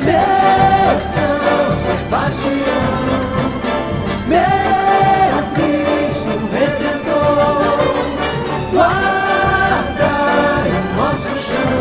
Meu 0.00 1.00
São 1.00 1.76
Sebastião, 1.76 2.50
meu 4.26 5.42
Cristo 5.52 6.32
Redentor, 6.50 7.92
guardai 8.72 10.70
o 10.70 10.96
nosso 10.96 11.36
chão, 11.36 11.76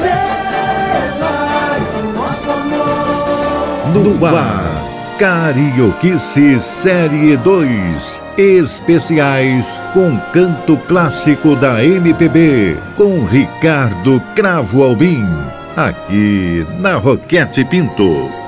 velai 0.00 1.82
o 1.96 2.12
nosso 2.12 2.50
amor. 2.50 4.18
No 4.18 4.26
ar, 4.26 5.16
Carioquice 5.16 6.58
Série 6.58 7.36
2. 7.36 8.22
Especiais 8.36 9.80
com 9.92 10.18
canto 10.32 10.76
clássico 10.76 11.54
da 11.54 11.84
MPB, 11.84 12.76
com 12.96 13.24
Ricardo 13.26 14.20
Cravo 14.34 14.82
Albim 14.82 15.24
aqui 15.76 16.66
na 16.80 16.96
Roquete 16.96 17.64
Pinto. 17.64 18.43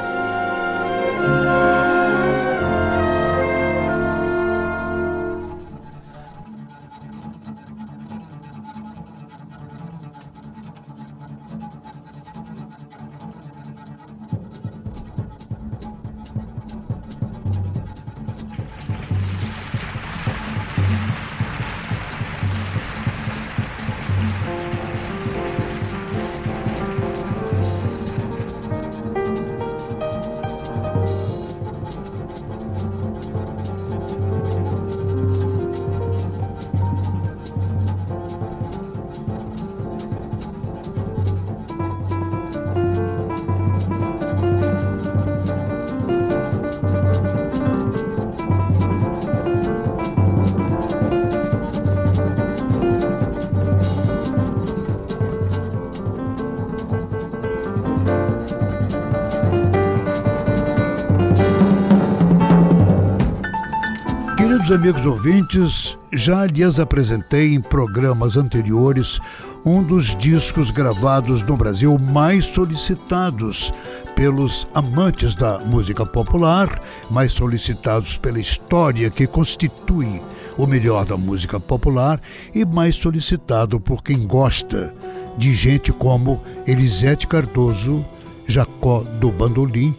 Amigos 64.70 65.06
ouvintes, 65.06 65.96
já 66.12 66.44
lhes 66.44 66.80
apresentei 66.80 67.54
em 67.54 67.60
programas 67.60 68.36
anteriores 68.36 69.20
um 69.64 69.80
dos 69.80 70.14
discos 70.16 70.72
gravados 70.72 71.42
no 71.44 71.56
Brasil 71.56 71.96
mais 71.98 72.46
solicitados 72.46 73.72
pelos 74.16 74.66
amantes 74.74 75.36
da 75.36 75.60
música 75.60 76.04
popular, 76.04 76.80
mais 77.08 77.30
solicitados 77.30 78.16
pela 78.16 78.40
história 78.40 79.08
que 79.08 79.26
constitui 79.26 80.20
o 80.58 80.66
melhor 80.66 81.06
da 81.06 81.16
música 81.16 81.60
popular 81.60 82.20
e 82.52 82.64
mais 82.64 82.96
solicitado 82.96 83.78
por 83.78 84.02
quem 84.02 84.26
gosta 84.26 84.92
de 85.38 85.54
gente 85.54 85.92
como 85.92 86.42
Elisete 86.66 87.28
Cardoso, 87.28 88.04
Jacó 88.48 89.04
do 89.20 89.30
Bandolim 89.30 89.94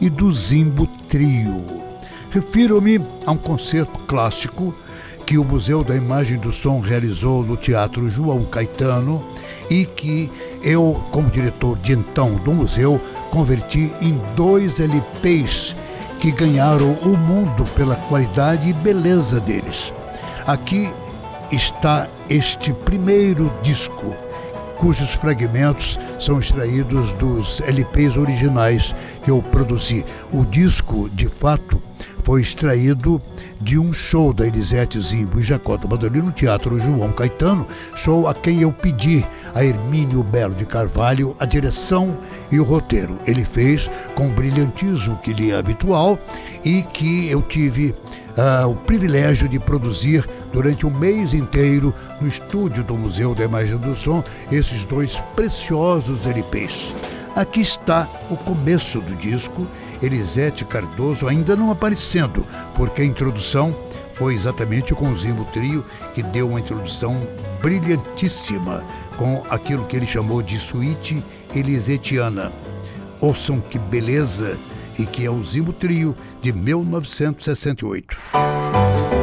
e 0.00 0.08
do 0.08 0.30
Zimbo 0.32 0.86
Trio. 1.08 1.81
Refiro-me 2.32 2.98
a 3.26 3.32
um 3.32 3.36
concerto 3.36 3.98
clássico 4.06 4.74
que 5.26 5.36
o 5.36 5.44
Museu 5.44 5.84
da 5.84 5.94
Imagem 5.94 6.38
do 6.38 6.50
Som 6.50 6.80
realizou 6.80 7.44
no 7.44 7.58
Teatro 7.58 8.08
João 8.08 8.42
Caetano 8.46 9.22
e 9.70 9.84
que 9.84 10.30
eu, 10.62 10.98
como 11.10 11.30
diretor 11.30 11.76
de 11.78 11.92
então 11.92 12.34
do 12.36 12.52
museu, 12.52 12.98
converti 13.30 13.92
em 14.00 14.18
dois 14.34 14.80
LPs 14.80 15.76
que 16.20 16.30
ganharam 16.30 16.92
o 17.02 17.18
mundo 17.18 17.64
pela 17.76 17.96
qualidade 17.96 18.70
e 18.70 18.72
beleza 18.72 19.38
deles. 19.38 19.92
Aqui 20.46 20.90
está 21.50 22.08
este 22.30 22.72
primeiro 22.72 23.52
disco, 23.62 24.14
cujos 24.78 25.10
fragmentos 25.10 25.98
são 26.18 26.40
extraídos 26.40 27.12
dos 27.12 27.60
LPs 27.60 28.16
originais 28.16 28.94
que 29.22 29.30
eu 29.30 29.42
produzi. 29.42 30.02
O 30.32 30.44
disco, 30.44 31.10
de 31.10 31.28
fato, 31.28 31.80
foi 32.22 32.40
extraído 32.40 33.20
de 33.60 33.78
um 33.78 33.92
show 33.92 34.32
da 34.32 34.46
Elisete 34.46 35.00
Zimbo 35.00 35.38
e 35.38 35.42
Jacota 35.42 35.86
Bandolino 35.86 36.26
no 36.26 36.32
Teatro 36.32 36.80
João 36.80 37.12
Caetano, 37.12 37.66
show 37.94 38.26
a 38.26 38.34
quem 38.34 38.60
eu 38.60 38.72
pedi 38.72 39.24
a 39.54 39.64
Hermínio 39.64 40.22
Belo 40.22 40.54
de 40.54 40.64
Carvalho 40.64 41.36
a 41.38 41.44
direção 41.44 42.16
e 42.50 42.58
o 42.58 42.64
roteiro. 42.64 43.18
Ele 43.26 43.44
fez 43.44 43.90
com 44.14 44.26
o 44.28 44.32
brilhantismo 44.32 45.16
que 45.18 45.32
lhe 45.32 45.50
é 45.50 45.56
habitual 45.56 46.18
e 46.64 46.82
que 46.82 47.28
eu 47.28 47.40
tive 47.42 47.94
uh, 48.36 48.68
o 48.68 48.74
privilégio 48.74 49.48
de 49.48 49.58
produzir 49.58 50.28
durante 50.52 50.86
um 50.86 50.90
mês 50.90 51.32
inteiro 51.32 51.94
no 52.20 52.28
estúdio 52.28 52.82
do 52.84 52.94
Museu 52.94 53.34
da 53.34 53.44
Imagem 53.44 53.76
do 53.78 53.94
Som 53.94 54.22
esses 54.50 54.84
dois 54.84 55.16
preciosos 55.34 56.26
LPs. 56.26 56.92
Aqui 57.34 57.60
está 57.60 58.06
o 58.30 58.36
começo 58.36 59.00
do 59.00 59.14
disco 59.16 59.66
Elisete 60.02 60.64
Cardoso 60.64 61.28
ainda 61.28 61.54
não 61.54 61.70
aparecendo, 61.70 62.44
porque 62.74 63.02
a 63.02 63.04
introdução 63.04 63.74
foi 64.14 64.34
exatamente 64.34 64.94
com 64.94 65.10
o 65.10 65.16
Zimbo 65.16 65.44
Trio 65.52 65.84
que 66.14 66.22
deu 66.22 66.48
uma 66.48 66.60
introdução 66.60 67.16
brilhantíssima 67.60 68.84
com 69.16 69.42
aquilo 69.48 69.86
que 69.86 69.96
ele 69.96 70.06
chamou 70.06 70.42
de 70.42 70.58
suíte 70.58 71.22
elisetiana. 71.54 72.52
Ouçam 73.20 73.60
que 73.60 73.78
beleza 73.78 74.58
e 74.98 75.06
que 75.06 75.24
é 75.24 75.30
o 75.30 75.42
Zimbo 75.42 75.72
Trio 75.72 76.14
de 76.42 76.52
1968. 76.52 79.21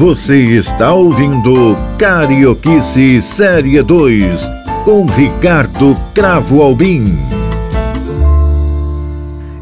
Você 0.00 0.56
está 0.56 0.94
ouvindo 0.94 1.76
Carioquice 1.98 3.20
Série 3.20 3.82
2 3.82 4.48
com 4.82 5.04
Ricardo 5.04 5.94
Cravo 6.14 6.62
Albim. 6.62 7.18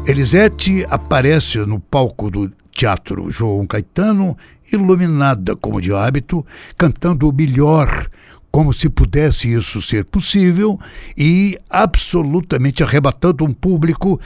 Elisete 0.07 0.85
aparece 0.89 1.57
no 1.65 1.77
palco 1.77 2.31
do 2.31 2.49
Teatro 2.71 3.29
João 3.29 3.67
Caetano, 3.67 4.37
iluminada 4.71 5.57
como 5.57 5.81
de 5.81 5.93
hábito, 5.93 6.45
cantando 6.77 7.27
o 7.27 7.33
melhor, 7.33 8.07
como 8.49 8.73
se 8.73 8.87
pudesse 8.87 9.51
isso 9.51 9.81
ser 9.81 10.05
possível, 10.05 10.79
e 11.17 11.59
absolutamente 11.69 12.81
arrebatando 12.81 13.43
um 13.43 13.51
público 13.51 14.17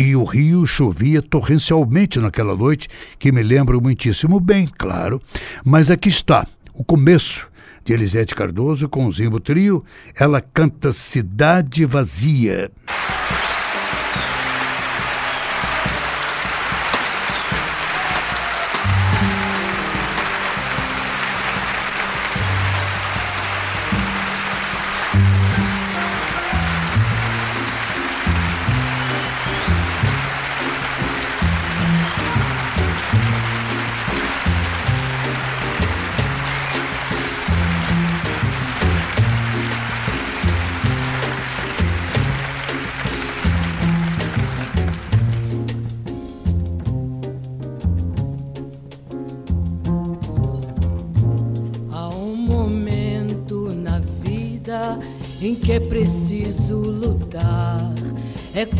e 0.00 0.16
o 0.16 0.24
rio 0.24 0.66
chovia 0.66 1.20
torrencialmente 1.20 2.18
naquela 2.18 2.56
noite, 2.56 2.88
que 3.18 3.30
me 3.30 3.42
lembro 3.42 3.82
muitíssimo 3.82 4.40
bem, 4.40 4.66
claro. 4.66 5.20
Mas 5.62 5.90
aqui 5.90 6.08
está, 6.08 6.46
o 6.72 6.82
começo 6.82 7.46
de 7.84 7.92
Elisete 7.92 8.34
Cardoso 8.34 8.88
com 8.88 9.04
o 9.04 9.12
Zimbo 9.12 9.38
Trio. 9.38 9.84
Ela 10.18 10.40
canta 10.40 10.90
Cidade 10.94 11.84
Vazia. 11.84 12.70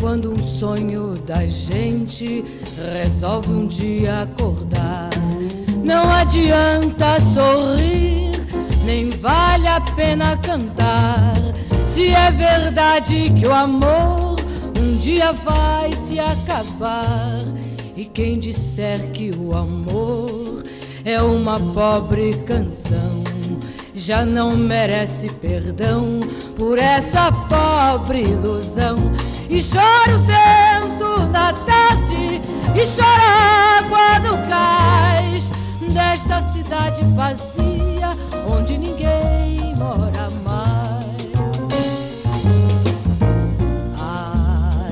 Quando 0.01 0.33
um 0.33 0.43
sonho 0.43 1.13
da 1.25 1.45
gente 1.45 2.43
resolve 2.93 3.53
um 3.53 3.67
dia 3.67 4.23
acordar. 4.23 5.09
Não 5.85 6.11
adianta 6.11 7.19
sorrir, 7.19 8.31
nem 8.83 9.09
vale 9.09 9.67
a 9.67 9.79
pena 9.79 10.35
cantar. 10.37 11.33
Se 11.87 12.09
é 12.09 12.31
verdade 12.31 13.31
que 13.39 13.45
o 13.45 13.53
amor 13.53 14.35
um 14.77 14.97
dia 14.97 15.31
vai 15.31 15.93
se 15.93 16.19
acabar. 16.19 17.45
E 17.95 18.03
quem 18.03 18.39
disser 18.39 19.11
que 19.11 19.31
o 19.37 19.55
amor 19.55 20.63
é 21.05 21.21
uma 21.21 21.59
pobre 21.73 22.33
canção, 22.45 23.20
já 24.01 24.25
não 24.25 24.57
merece 24.57 25.29
perdão 25.29 26.21
por 26.57 26.79
essa 26.79 27.31
pobre 27.31 28.23
ilusão. 28.23 28.97
E 29.47 29.61
chora 29.61 30.15
o 30.15 30.19
vento 30.21 31.27
da 31.31 31.53
tarde 31.53 32.41
e 32.73 32.83
chora 32.83 33.21
a 33.21 33.77
água 33.77 34.19
do 34.27 34.37
cais 34.49 35.51
desta 35.93 36.41
cidade 36.51 37.03
vazia 37.15 38.17
onde 38.49 38.75
ninguém 38.75 39.75
mora 39.75 40.31
mais. 40.43 41.21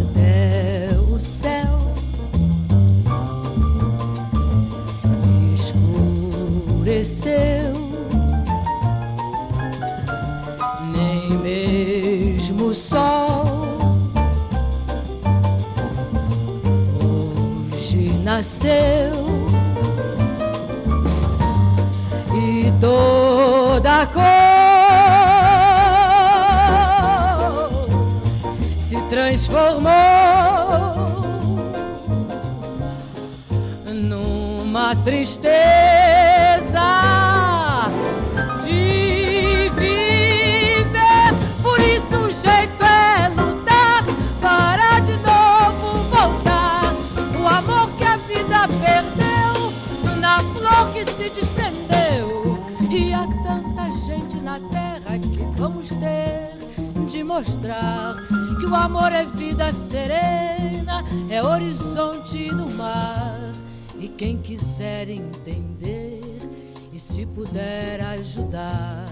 Até 0.06 0.90
o 1.10 1.20
céu. 1.20 1.80
Escureceu, 6.36 7.89
mesmo 12.60 12.76
sol 12.76 13.80
nasceu 18.24 18.70
e 22.36 22.72
toda 22.80 24.06
cor 24.08 24.22
se 28.78 28.98
transformou 29.10 29.90
numa 33.88 34.96
tristeza. 34.98 35.50
Mostrar 57.40 58.16
que 58.60 58.66
o 58.66 58.76
amor 58.76 59.14
é 59.14 59.24
vida 59.26 59.72
serena, 59.72 61.04
é 61.30 61.42
horizonte 61.42 62.52
no 62.52 62.70
mar. 62.72 63.40
E 63.98 64.10
quem 64.10 64.38
quiser 64.38 65.10
entender 65.10 66.22
e 66.92 67.00
se 67.00 67.26
puder 67.26 68.02
ajudar, 68.02 69.10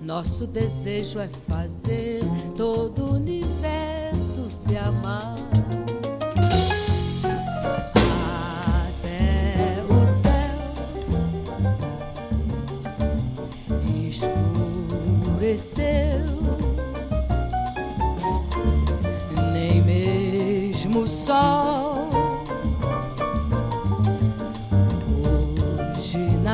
nosso 0.00 0.46
desejo 0.46 1.20
é 1.20 1.28
fazer 1.48 2.22
todo 2.56 3.04
o 3.04 3.14
universo 3.14 4.50
se 4.50 4.76
amar. 4.76 5.49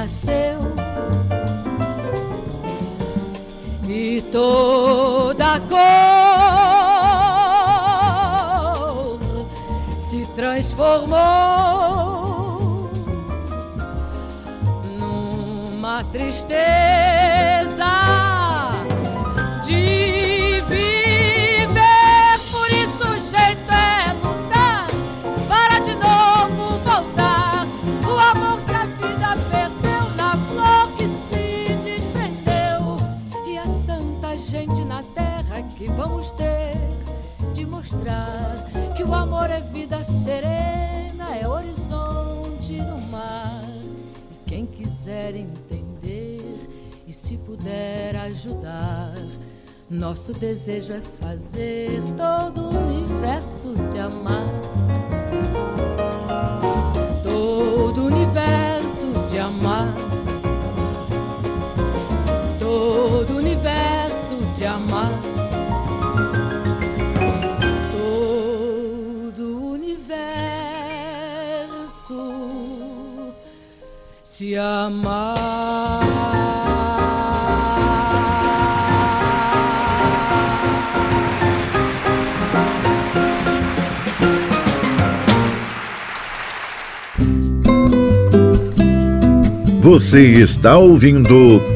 Nasceu 0.07 0.61
e 3.89 4.23
toda 4.31 5.59
cor 5.69 5.79
se 9.99 10.25
transformou 10.37 11.19
numa 14.97 16.05
tristeza. 16.05 17.16
Serena, 40.27 41.37
é 41.41 41.47
horizonte 41.47 42.83
no 42.83 43.01
mar. 43.13 43.63
E 44.33 44.51
quem 44.51 44.67
quiser 44.67 45.37
entender 45.37 46.69
e 47.07 47.13
se 47.13 47.37
puder 47.37 48.17
ajudar. 48.17 49.15
Nosso 49.89 50.33
desejo 50.33 50.95
é 50.95 51.01
fazer 51.01 52.03
todo 52.17 52.63
o 52.63 52.77
universo 52.77 53.77
se 53.79 54.01
amar. 54.01 54.49
Todo 57.23 58.03
o 58.03 58.07
universo 58.07 59.29
se 59.29 59.39
amar. 59.39 59.95
Todo 62.59 63.31
o 63.31 63.37
universo 63.37 64.43
se 64.57 64.67
amar. 64.67 65.16
Se 74.37 74.55
amar. 74.55 75.35
Você 89.81 90.21
está 90.35 90.77
ouvindo 90.77 91.31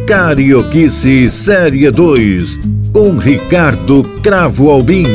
Carioquice 0.07 1.31
Série 1.31 1.91
2 1.91 2.59
com 2.93 3.17
Ricardo 3.17 4.03
Cravo 4.23 4.69
Albim. 4.69 5.07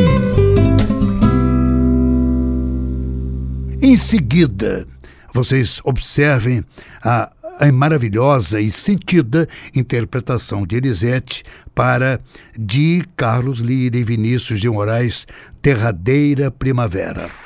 Em 3.80 3.96
seguida, 3.96 4.88
vocês 5.32 5.80
observem 5.84 6.64
a, 7.04 7.30
a 7.59 7.71
maravilhosa 7.71 8.59
e 8.59 8.71
sentida 8.71 9.47
interpretação 9.75 10.65
de 10.65 10.77
Elisete 10.77 11.43
para 11.74 12.19
de 12.57 13.03
Carlos 13.15 13.59
Lira 13.59 13.97
e 13.97 14.03
Vinícius 14.03 14.59
de 14.59 14.69
Moraes, 14.69 15.27
Terradeira 15.62 16.50
Primavera. 16.51 17.45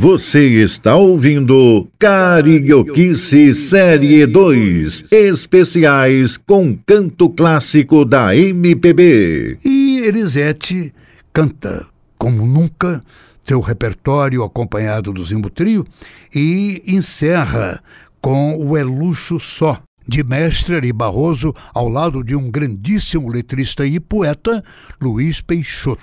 Você 0.00 0.62
está 0.62 0.96
ouvindo 0.96 1.86
Carioquice 1.98 3.54
Série 3.54 4.24
2, 4.24 5.12
especiais 5.12 6.38
com 6.38 6.74
canto 6.74 7.28
clássico 7.28 8.02
da 8.06 8.34
MPB. 8.34 9.58
E 9.62 9.98
Elisete 9.98 10.94
canta 11.34 11.86
como 12.16 12.46
nunca 12.46 13.02
seu 13.44 13.60
repertório 13.60 14.42
acompanhado 14.42 15.12
do 15.12 15.22
Zimbo 15.22 15.50
Trio 15.50 15.86
e 16.34 16.82
encerra 16.86 17.82
com 18.22 18.56
o 18.56 18.78
É 18.78 18.82
Luxo 18.82 19.38
Só, 19.38 19.82
de 20.08 20.24
Mestre 20.24 20.76
Ari 20.76 20.94
Barroso, 20.94 21.54
ao 21.74 21.90
lado 21.90 22.24
de 22.24 22.34
um 22.34 22.50
grandíssimo 22.50 23.28
letrista 23.28 23.86
e 23.86 24.00
poeta, 24.00 24.64
Luiz 24.98 25.42
Peixoto. 25.42 26.00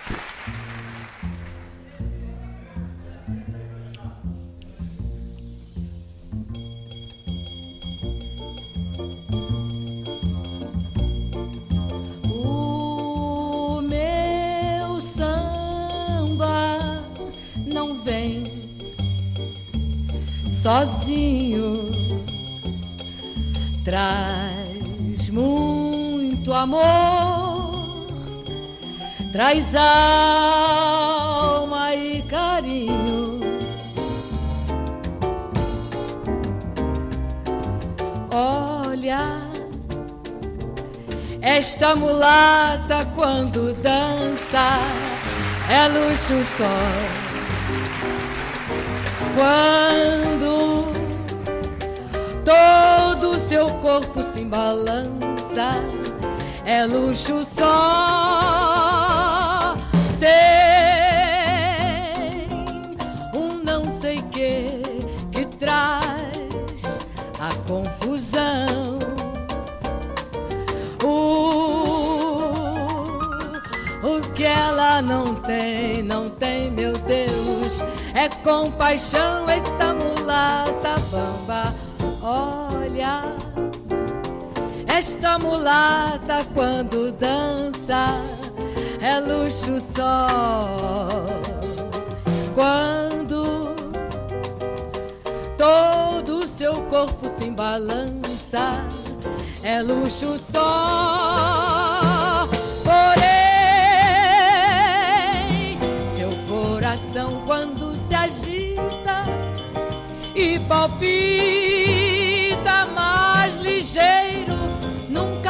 Traz 23.87 25.29
muito 25.29 26.51
amor, 26.53 28.05
traz 29.31 29.73
alma 29.77 31.15
e 31.95 32.21
carinho. 32.23 33.39
Olha. 38.33 39.37
Esta 41.41 41.95
mulata 41.95 43.05
quando 43.15 43.73
dança 43.81 44.81
é 45.69 45.87
luxo 45.87 46.43
só. 46.57 46.65
Quando 49.37 50.96
todo 52.47 53.31
o 53.31 53.39
seu 53.39 53.67
corpo 53.81 54.21
se 54.21 54.45
balança 54.45 55.71
é 56.63 56.85
luxo 56.85 57.43
só. 57.43 57.65
Tem 60.17 60.27
um 63.35 63.61
não 63.65 63.83
sei 63.91 64.21
que 64.31 64.81
que 65.29 65.45
traz 65.57 67.01
a 67.37 67.53
confusão. 67.67 68.97
O, 71.03 71.09
o 74.07 74.21
que 74.33 74.45
ela 74.45 75.01
não 75.01 75.25
tem, 75.35 76.01
não 76.01 76.29
tem, 76.29 76.71
meu 76.71 76.93
Deus, 76.93 77.83
é 78.13 78.29
compaixão, 78.41 79.49
eita 79.49 79.93
mulata 79.93 80.95
bamba. 81.11 81.76
Olha, 82.29 83.21
esta 84.85 85.39
mulata 85.39 86.39
quando 86.53 87.09
dança 87.13 88.07
é 88.99 89.17
luxo 89.21 89.79
só. 89.79 90.27
Quando 92.53 93.73
todo 95.57 96.39
o 96.39 96.47
seu 96.49 96.73
corpo 96.89 97.29
se 97.29 97.49
balança 97.49 98.73
é 99.63 99.81
luxo 99.81 100.37
só. 100.37 102.45
Porém, 102.83 103.29
seu 106.13 106.29
coração 106.49 107.41
quando 107.45 107.95
se 107.95 108.13
agita 108.13 109.23
e 110.35 110.59
palpita 110.67 111.96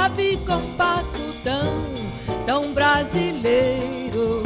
vi 0.10 0.38
compasso 0.38 1.34
tão, 1.44 1.74
tão 2.46 2.74
brasileiro. 2.74 4.44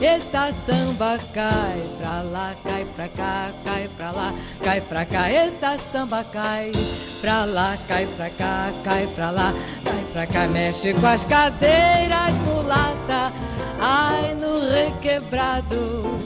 Eita 0.00 0.50
samba 0.50 1.18
cai 1.34 1.82
pra 1.98 2.22
lá, 2.22 2.54
cai 2.64 2.86
pra 2.96 3.08
cá, 3.08 3.50
cai 3.64 3.88
pra 3.96 4.10
lá, 4.10 4.32
cai 4.64 4.80
pra 4.80 5.04
cá. 5.04 5.30
Eita 5.30 5.76
samba 5.76 6.24
cai 6.24 6.72
pra 7.20 7.44
lá, 7.44 7.76
cai 7.86 8.06
pra 8.06 8.30
cá, 8.30 8.72
cai 8.82 9.06
pra 9.08 9.30
lá, 9.30 9.52
cai 9.84 10.04
pra 10.12 10.26
cá. 10.26 10.46
Mexe 10.48 10.94
com 10.94 11.06
as 11.06 11.24
cadeiras, 11.24 12.38
mulata, 12.38 13.30
ai 13.78 14.34
no 14.34 14.70
requebrado, 14.70 16.18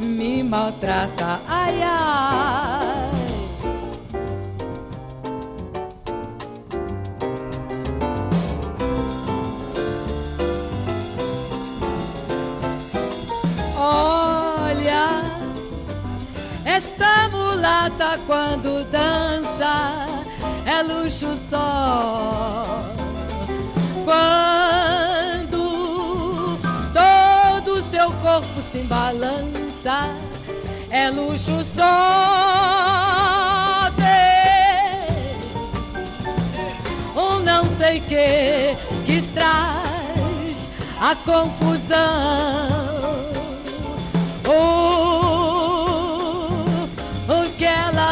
me 0.00 0.44
maltrata, 0.44 1.40
ai 1.48 1.82
ai. 1.82 2.85
Esta 16.96 17.28
mulata 17.28 18.18
quando 18.26 18.82
dança 18.90 20.06
é 20.64 20.82
luxo 20.82 21.36
só. 21.36 22.64
Quando 24.04 25.58
todo 26.94 27.82
seu 27.82 28.10
corpo 28.22 28.60
se 28.60 28.78
balança 28.84 30.08
é 30.90 31.10
luxo 31.10 31.62
só. 31.62 31.84
Um 37.14 37.40
não 37.40 37.64
sei 37.64 38.00
que 38.00 38.76
que 39.04 39.22
traz 39.34 40.70
a 41.00 41.14
confusão. 41.16 42.76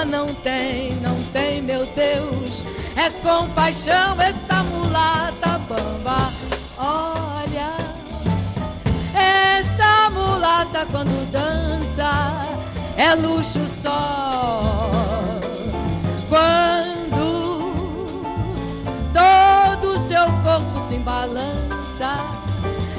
não 0.04 0.26
tem, 0.34 0.92
não 0.96 1.22
tem, 1.32 1.62
meu 1.62 1.84
Deus. 1.86 2.62
É 2.96 3.10
compaixão 3.10 4.20
é 4.20 4.28
esta 4.28 4.62
mulata 4.64 5.58
bamba. 5.68 6.32
Olha, 6.76 7.72
esta 9.58 10.10
mulata 10.10 10.86
quando 10.90 11.30
dança 11.30 12.42
é 12.96 13.14
luxo 13.14 13.66
só. 13.82 14.90
Quando 16.28 17.72
todo 19.12 19.92
o 19.92 20.08
seu 20.08 20.24
corpo 20.42 20.88
se 20.88 20.98
balança, 20.98 22.18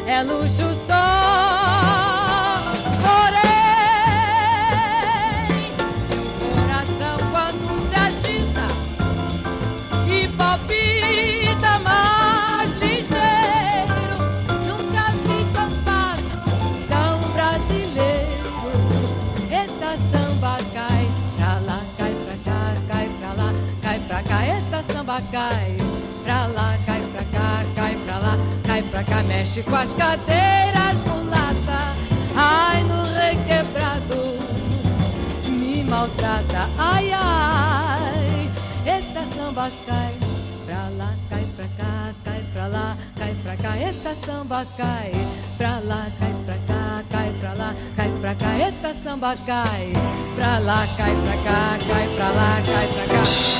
é 0.07 0.23
luxo 0.23 0.73
só. 0.87 2.04
Cai 25.21 25.77
pra 26.23 26.47
lá, 26.47 26.77
cai 26.85 27.01
pra 27.01 27.23
cá, 27.23 27.65
cai 27.75 27.95
pra 28.05 28.17
lá, 28.17 28.37
cai 28.63 28.81
pra 28.83 29.03
cá, 29.03 29.23
mexe 29.23 29.61
com 29.63 29.75
as 29.75 29.93
cadeiras 29.93 30.99
mulata, 31.05 31.95
ai 32.35 32.83
no 32.83 33.03
requebrado, 33.03 34.39
me 35.47 35.83
maltrata, 35.83 36.69
ai 36.77 37.11
ai, 37.13 38.49
esta 38.85 39.23
samba 39.25 39.69
cai 39.85 40.13
pra 40.65 40.89
lá, 40.97 41.13
cai 41.29 41.45
pra 41.55 41.65
cá, 41.77 42.13
cai 42.23 42.43
pra 42.53 42.67
lá, 42.67 42.97
cai 43.15 43.35
pra 43.43 43.55
cá, 43.55 43.77
esta 43.77 44.15
samba 44.15 44.65
cai 44.77 45.11
pra 45.57 45.79
lá, 45.79 46.07
cai 46.19 46.33
pra 46.45 46.55
cá, 46.67 47.03
cai 47.09 47.33
pra 47.39 47.53
lá, 47.53 47.73
cai 47.95 48.09
pra 48.21 48.35
cá, 48.35 48.53
esta 48.59 48.93
samba 48.93 49.35
cai 49.45 49.93
pra 50.35 50.59
lá, 50.59 50.87
cai 50.97 51.15
pra 51.15 51.37
cá, 51.37 51.77
cai 51.87 52.07
pra 52.15 52.29
lá, 52.29 52.61
cai 52.65 52.87
pra 52.87 53.15
cá. 53.15 53.54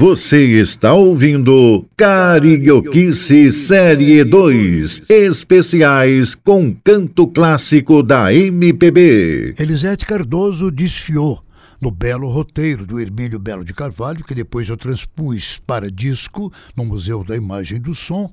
Você 0.00 0.58
está 0.58 0.94
ouvindo 0.94 1.86
Carioquice 1.94 3.52
Série 3.52 4.24
2, 4.24 5.10
especiais 5.10 6.34
com 6.34 6.74
canto 6.74 7.28
clássico 7.28 8.02
da 8.02 8.32
MPB. 8.32 9.56
Elisete 9.58 10.06
Cardoso 10.06 10.70
desfiou 10.70 11.44
no 11.78 11.90
belo 11.90 12.30
roteiro 12.30 12.86
do 12.86 12.98
Hermínio 12.98 13.38
Belo 13.38 13.62
de 13.62 13.74
Carvalho, 13.74 14.24
que 14.24 14.34
depois 14.34 14.70
eu 14.70 14.76
transpus 14.78 15.60
para 15.66 15.90
disco 15.90 16.50
no 16.74 16.86
Museu 16.86 17.22
da 17.22 17.36
Imagem 17.36 17.76
e 17.76 17.80
do 17.80 17.94
Som, 17.94 18.32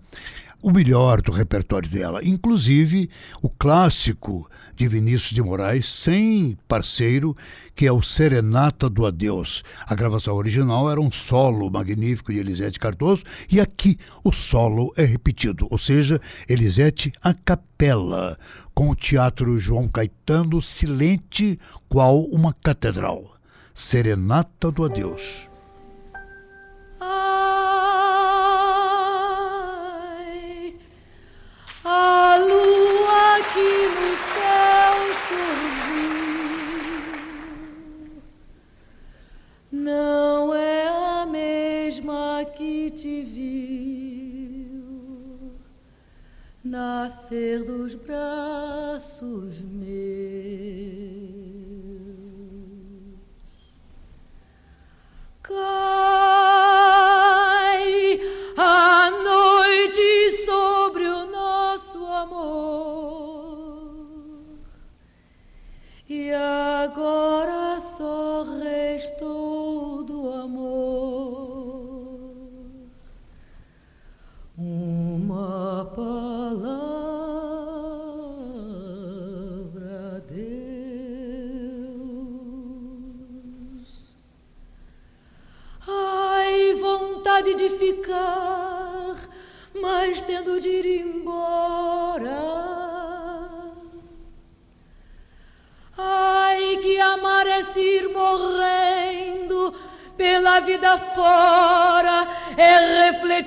o 0.61 0.71
melhor 0.71 1.21
do 1.21 1.33
repertório 1.33 1.89
dela, 1.89 2.21
inclusive 2.23 3.09
o 3.41 3.49
clássico 3.49 4.49
de 4.77 4.87
Vinícius 4.87 5.31
de 5.31 5.41
Moraes, 5.41 5.87
sem 5.87 6.55
parceiro, 6.67 7.35
que 7.75 7.87
é 7.87 7.91
o 7.91 8.01
Serenata 8.01 8.87
do 8.87 9.05
Adeus. 9.05 9.63
A 9.85 9.95
gravação 9.95 10.35
original 10.35 10.89
era 10.89 11.01
um 11.01 11.11
solo 11.11 11.69
magnífico 11.69 12.31
de 12.31 12.39
Elisete 12.39 12.79
Cardoso 12.79 13.23
e 13.51 13.59
aqui 13.59 13.97
o 14.23 14.31
solo 14.31 14.93
é 14.95 15.03
repetido, 15.03 15.67
ou 15.71 15.79
seja, 15.79 16.21
Elisete 16.47 17.11
a 17.23 17.33
capela, 17.33 18.37
com 18.73 18.91
o 18.91 18.95
Teatro 18.95 19.57
João 19.59 19.87
Caetano 19.87 20.61
silente 20.61 21.59
qual 21.89 22.21
uma 22.25 22.53
catedral. 22.53 23.35
Serenata 23.73 24.71
do 24.71 24.85
Adeus. 24.85 25.47
A 31.83 32.35
lua 32.37 33.39
que 33.53 34.06
não 39.71 40.53
é 40.53 40.87
a 40.87 41.25
mesma 41.25 42.45
que 42.55 42.91
te 42.91 43.23
viu 43.23 43.57
nascer 46.63 47.63
dos 47.63 47.95
braços 47.95 49.61
meus. 49.61 49.87
Cai 55.41 55.57
a 58.57 59.11
noite 59.11 60.31
sobre 60.45 61.07
o 61.07 61.25
nosso 61.27 62.05
amor 62.05 63.47
e 66.09 66.31
agora 66.31 67.46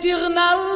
é 0.01 0.15
refletir 0.15 0.31
na 0.31 0.70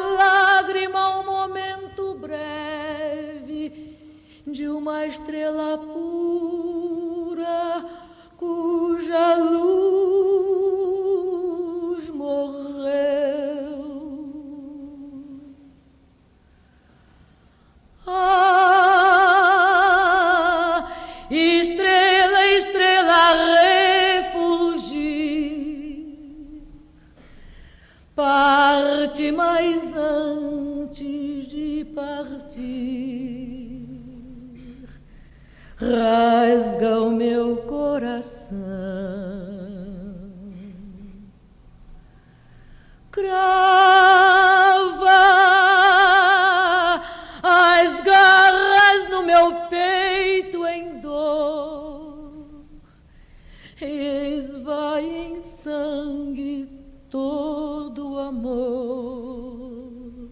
esvai 53.83 55.05
em 55.05 55.41
sangue 55.41 56.69
todo 57.11 58.19
amor, 58.19 60.31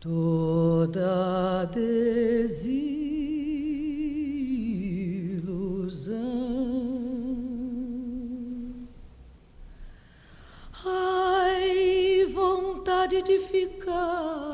toda 0.00 1.66
desilusão. 1.66 2.56
Ai, 10.84 12.26
vontade 12.32 13.20
de 13.22 13.38
ficar, 13.40 14.52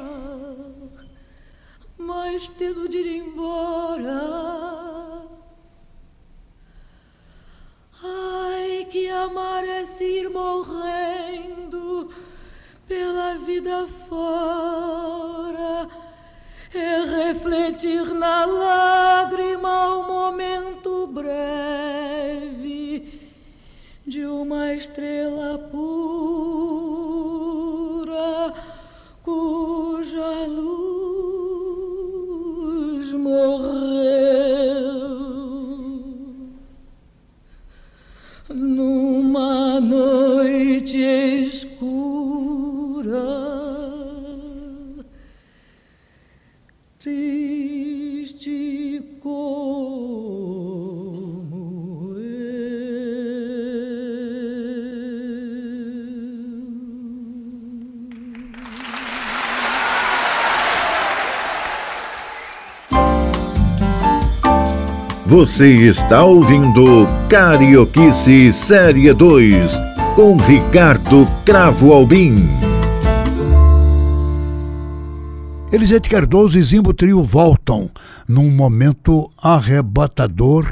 mas 1.99 2.51
tendo 2.51 2.89
de 2.89 2.99
ir 2.99 3.19
embora. 3.19 3.92
Fora, 14.09 15.89
é 16.75 17.27
refletir 17.27 18.15
na 18.15 18.45
lágrima 18.45 19.97
o 19.97 20.07
momento 20.07 21.07
breve 21.07 22.53
de 24.07 24.25
uma 24.27 24.75
estrela 24.75 25.59
pura 25.71 26.32
Você 65.27 65.69
está 65.87 66.25
ouvindo 66.25 67.07
Carioquice 67.29 68.53
Série 68.53 69.13
2 69.13 69.81
com 70.17 70.37
Ricardo 70.37 71.25
Cravo 71.45 71.93
Albim. 71.93 72.49
Elisete 75.73 76.11
Cardoso 76.11 76.59
e 76.59 76.63
Zimbo 76.63 76.93
Trio 76.93 77.23
voltam 77.23 77.89
num 78.29 78.51
momento 78.51 79.31
arrebatador 79.41 80.67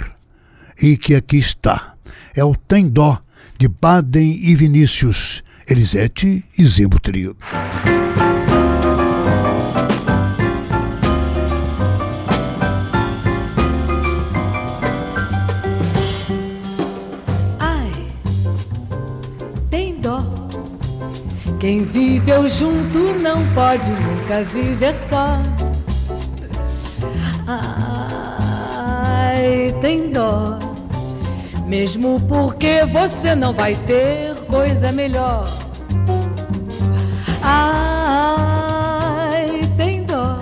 e 0.82 0.96
que 0.96 1.14
aqui 1.14 1.38
está. 1.38 1.94
É 2.34 2.44
o 2.44 2.54
Tem 2.54 2.88
Dó 2.88 3.18
de 3.56 3.68
Baden 3.68 4.40
e 4.42 4.54
Vinícius, 4.56 5.44
Elisete 5.68 6.44
e 6.58 6.64
Zimbo 6.66 6.98
Trio. 6.98 7.36
Quem 21.60 21.84
viveu 21.84 22.48
junto 22.48 23.12
não 23.18 23.46
pode 23.48 23.90
nunca 23.90 24.42
viver 24.44 24.96
só. 24.96 25.38
Ai, 27.46 29.70
tem 29.82 30.10
dó. 30.10 30.58
Mesmo 31.66 32.18
porque 32.22 32.86
você 32.86 33.34
não 33.34 33.52
vai 33.52 33.74
ter 33.74 34.34
coisa 34.46 34.90
melhor. 34.90 35.44
Ai, 37.42 39.60
tem 39.76 40.04
dó. 40.04 40.38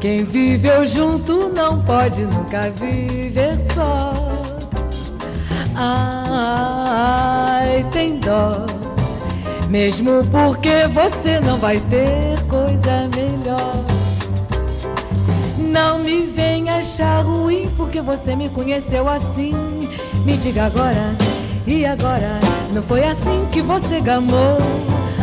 Quem 0.00 0.24
viveu 0.24 0.86
junto 0.86 1.50
não 1.50 1.82
pode 1.82 2.22
nunca 2.22 2.70
viver 2.70 3.54
só. 3.74 4.14
Ai, 5.76 7.84
tem 7.92 8.18
dó. 8.18 8.64
Mesmo 9.70 10.26
porque 10.26 10.88
você 10.92 11.38
não 11.38 11.56
vai 11.56 11.78
ter 11.78 12.42
coisa 12.48 13.08
melhor. 13.14 13.72
Não 15.56 16.00
me 16.00 16.22
venha 16.22 16.78
achar 16.78 17.20
ruim 17.22 17.70
porque 17.76 18.00
você 18.00 18.34
me 18.34 18.48
conheceu 18.48 19.08
assim. 19.08 19.54
Me 20.24 20.36
diga 20.36 20.64
agora, 20.64 21.14
e 21.68 21.86
agora? 21.86 22.40
Não 22.74 22.82
foi 22.82 23.04
assim 23.04 23.46
que 23.52 23.62
você 23.62 24.00
gamou. 24.00 24.58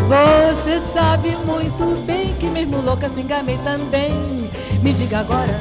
Você 0.08 0.82
sabe 0.94 1.36
muito 1.46 2.06
bem 2.06 2.34
que 2.40 2.48
mesmo 2.48 2.82
louca 2.82 3.10
se 3.10 3.20
engamei 3.20 3.58
também. 3.66 4.14
Me 4.82 4.94
diga 4.94 5.20
agora, 5.20 5.60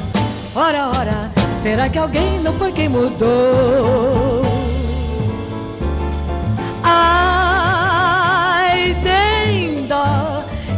ora, 0.55 0.87
ora, 0.97 1.31
será 1.61 1.89
que 1.89 1.97
alguém 1.97 2.39
não 2.39 2.53
foi 2.53 2.71
quem 2.71 2.87
mudou? 2.87 4.43
Ai, 6.83 7.26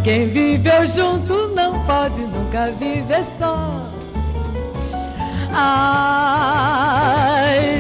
Quem 0.04 0.28
viveu 0.30 0.88
junto 0.88 1.50
não 1.50 1.84
pode 1.86 2.22
nunca 2.22 2.72
viver 2.72 3.26
só. 3.38 3.70
Ai, 5.52 6.64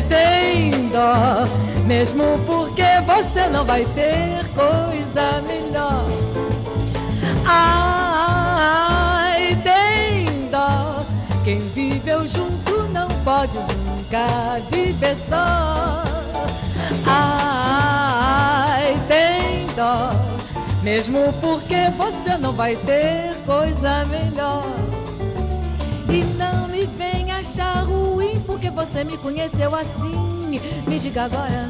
tem 0.09 0.71
dó. 0.89 1.45
Mesmo 1.85 2.37
porque 2.45 2.83
você 3.05 3.47
não 3.47 3.63
vai 3.63 3.85
ter 3.95 4.45
coisa 4.53 5.41
melhor. 5.47 6.03
Ai, 7.45 8.77
tem 9.63 10.49
dó. 10.51 10.99
Quem 11.43 11.59
viveu 11.59 12.27
junto 12.27 12.83
não 12.91 13.07
pode 13.23 13.57
nunca 13.57 14.59
viver 14.69 15.15
só. 15.15 16.03
Ai, 17.07 18.99
tem 19.07 19.65
dó. 19.75 20.28
Mesmo 20.81 21.33
porque 21.41 21.89
você 21.97 22.37
não 22.37 22.53
vai 22.53 22.75
ter 22.77 23.35
coisa 23.45 24.05
melhor. 24.05 24.63
E 26.09 26.23
não 26.37 26.67
me 26.69 26.85
venha 26.85 27.37
achar 27.37 27.83
ruim 27.83 28.41
porque 28.45 28.69
você 28.69 29.03
me 29.03 29.17
conheceu 29.17 29.75
assim. 29.75 30.59
Me 30.87 30.99
diga 30.99 31.25
agora, 31.25 31.69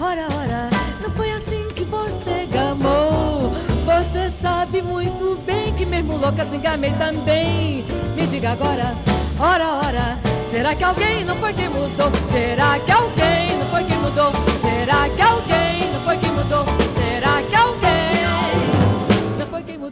ora, 0.00 0.26
ora, 0.36 0.70
não 1.00 1.10
foi 1.12 1.30
assim 1.30 1.68
que 1.74 1.84
você 1.84 2.46
gamou. 2.52 3.52
Você 3.86 4.30
sabe 4.42 4.82
muito 4.82 5.40
bem 5.46 5.72
que 5.74 5.86
mesmo 5.86 6.18
louca 6.18 6.44
se 6.44 6.56
engamei 6.56 6.92
também. 6.92 7.84
Me 8.14 8.26
diga 8.26 8.50
agora, 8.50 8.92
ora, 9.38 9.80
ora, 9.86 10.18
será 10.50 10.74
que 10.74 10.84
alguém 10.84 11.24
não 11.24 11.36
foi 11.36 11.54
quem 11.54 11.68
mudou? 11.68 12.10
Será 12.30 12.78
que 12.80 12.90
alguém 12.92 13.56
não 13.56 13.66
foi 13.70 13.84
quem 13.84 13.96
mudou? 13.98 14.32
Será 14.60 15.08
que 15.08 15.22
alguém 15.22 15.90
não 15.92 16.00
foi 16.00 16.16
quem 16.18 16.30
mudou? 16.32 16.67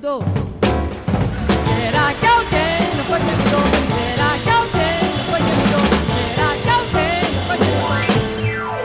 Mudou? 0.06 0.22
Será 1.64 2.12
que 2.14 2.26
alguém 2.26 2.78
não 2.96 3.04
foi 3.04 3.18
quem 3.18 3.36
mudou? 3.36 3.66
Será 3.90 4.38
que 4.38 4.50
alguém 4.50 4.98
não 5.02 5.24
foi 5.24 5.40
quem 5.40 5.54
mudou? 5.58 5.84
Será 6.14 6.50
que 6.62 6.70
alguém 6.70 7.18
não 7.34 7.42
foi 7.42 7.56
quem 7.58 7.70
mudou? 7.72 8.76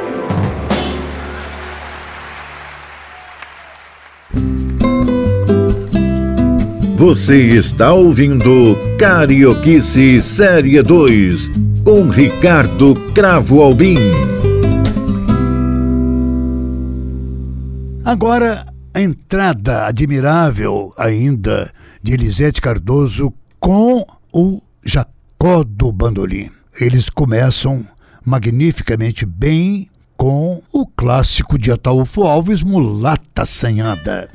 Você 6.98 7.36
está 7.36 7.94
ouvindo 7.94 8.76
Carioquice 8.98 10.22
Série 10.22 10.82
2 10.82 11.52
com 11.84 12.08
Ricardo 12.08 12.96
Cravo 13.14 13.62
Albim. 13.62 13.98
Agora, 18.04 18.71
a 18.94 19.02
entrada 19.02 19.86
admirável 19.86 20.94
ainda 20.98 21.72
de 22.02 22.14
Elisete 22.14 22.62
Cardoso 22.62 23.34
com 23.60 24.06
o 24.34 24.62
Jacó 24.84 25.64
do 25.64 25.92
Bandolim. 25.92 26.50
Eles 26.80 27.10
começam 27.10 27.86
magnificamente 28.26 29.26
bem 29.26 29.90
com 30.18 30.62
o 30.72 30.86
clássico 30.86 31.58
de 31.58 31.72
Ataúfo 31.72 32.24
Alves, 32.24 32.62
Mulata 32.62 33.46
Sanhada. 33.46 34.30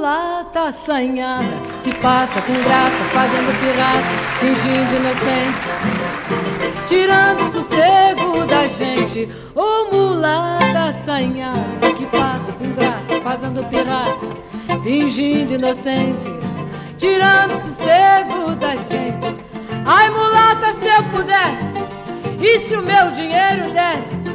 Mulata 0.00 0.68
assanhada 0.68 1.44
que 1.84 1.94
passa 1.96 2.40
com 2.40 2.54
graça, 2.54 3.04
fazendo 3.12 3.52
pirraça, 3.60 4.08
fingindo 4.40 4.96
inocente, 4.96 5.60
tirando 6.86 7.52
sossego 7.52 8.46
da 8.46 8.66
gente. 8.66 9.28
Ô 9.54 9.94
mulata 9.94 10.84
assanhada 10.88 11.92
que 11.98 12.06
passa 12.06 12.50
com 12.52 12.72
graça, 12.72 13.20
fazendo 13.22 13.62
pirraça, 13.68 14.82
fingindo 14.82 15.56
inocente, 15.56 16.34
tirando 16.96 17.52
sossego 17.60 18.54
da 18.56 18.76
gente. 18.76 19.36
Ai 19.84 20.08
mulata, 20.08 20.72
se 20.72 20.88
eu 20.88 21.02
pudesse, 21.10 21.84
e 22.40 22.58
se 22.60 22.74
o 22.74 22.82
meu 22.82 23.10
dinheiro 23.10 23.70
desse, 23.70 24.30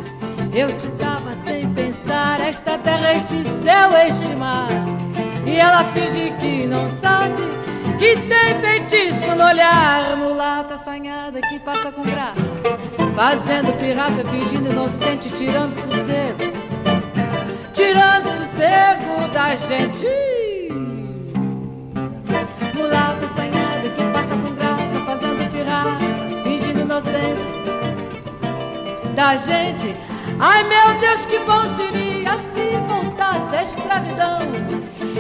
eu 0.54 0.72
te 0.78 0.86
dava 0.90 1.32
sem 1.44 1.68
pensar 1.74 2.40
esta 2.40 2.78
terra, 2.78 3.14
este 3.14 3.44
céu, 3.44 3.90
este 4.08 4.36
mar. 4.36 4.70
E 5.46 5.58
ela 5.58 5.84
finge 5.94 6.32
que 6.40 6.66
não 6.66 6.90
sabe 6.90 7.36
que 8.00 8.16
tem 8.18 8.60
feitiço 8.62 9.36
no 9.36 9.46
olhar. 9.46 10.18
Mulata 10.18 10.74
assanhada 10.74 11.40
que 11.42 11.60
passa 11.60 11.92
com 11.92 12.02
graça, 12.02 12.42
fazendo 13.16 13.78
pirraça, 13.80 14.24
fingindo 14.26 14.72
inocente, 14.72 15.30
tirando 15.30 15.74
sossego, 15.76 16.52
tirando 17.74 18.26
sossego 18.40 19.28
da 19.32 19.56
gente. 19.56 20.08
Mulata 22.76 23.26
assanhada 23.26 23.90
que 23.90 24.04
passa 24.12 24.36
com 24.36 24.56
graça, 24.56 25.06
fazendo 25.06 25.52
pirraça, 25.52 26.44
fingindo 26.44 26.82
inocente 26.82 27.56
da 29.16 29.36
gente. 29.38 29.96
Ai 30.40 30.64
meu 30.64 31.00
Deus, 31.00 31.26
que 31.26 31.40
bom 31.40 31.66
seria 31.66 32.32
se 32.54 32.78
voltasse 32.88 33.56
a 33.56 33.64
escravidão. 33.64 34.40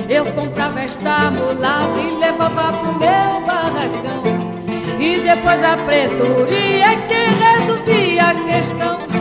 Eu 0.09 0.25
comprava 0.33 0.81
esta 0.81 1.31
mulata 1.31 1.99
e 1.99 2.17
levava 2.17 2.73
pro 2.73 2.93
meu 2.93 3.41
barracão. 3.45 4.23
E 4.99 5.19
depois 5.19 5.63
a 5.63 5.75
pretoria 5.77 6.85
é 6.85 6.95
quem 7.07 7.27
resolvia 7.35 8.29
a 8.29 8.35
questão. 8.35 9.14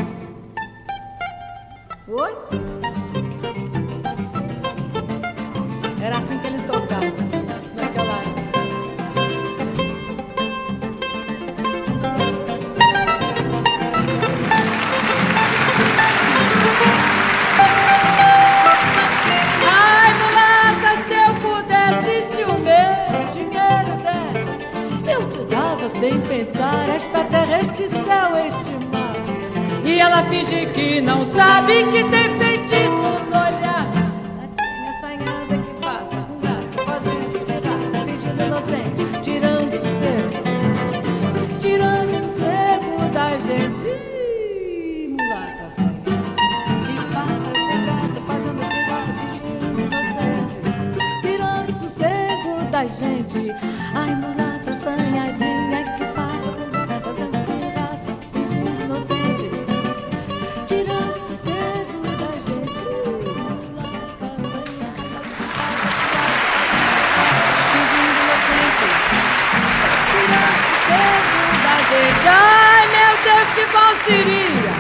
Ai 72.26 72.86
meu 72.88 73.12
Deus 73.24 73.48
que 73.54 73.66
bom 73.72 73.92
seria 74.04 74.72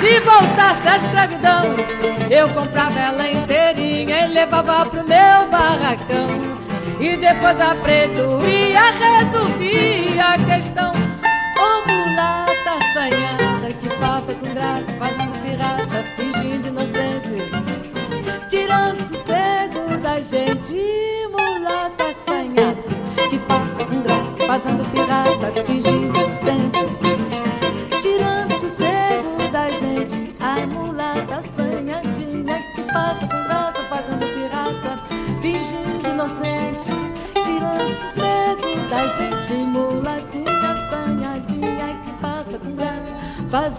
Se 0.00 0.20
voltasse 0.20 0.88
a 0.88 0.96
escravidão 0.96 1.62
Eu 2.30 2.48
comprava 2.50 2.98
ela 2.98 3.28
inteirinha 3.28 4.26
E 4.26 4.28
levava 4.28 4.86
pro 4.86 5.04
meu 5.04 5.48
barracão. 5.50 6.26
E 7.02 7.16
depois 7.16 7.60
a 7.60 7.74
pretoria 7.74 8.80
resolvia 8.92 10.24
a 10.24 10.38
questão. 10.38 10.92
Ô 11.58 11.90
mulata 11.90 12.78
assanhada 12.78 13.72
que 13.80 13.88
passa 13.98 14.32
com 14.34 14.54
graça, 14.54 14.86
fazendo 14.98 15.32
pirraça, 15.42 16.04
fingindo 16.16 16.68
inocente, 16.68 17.50
tirando 18.48 19.00
sossego 19.08 19.96
da 19.98 20.16
gente. 20.18 20.80
Mulata 21.30 22.04
assanhada 22.10 22.82
que 23.28 23.38
passa 23.40 23.84
com 23.84 24.00
graça, 24.02 24.46
fazendo 24.46 24.84
pirraça, 24.92 25.64
fingindo 25.64 26.06
inocente, 26.06 26.71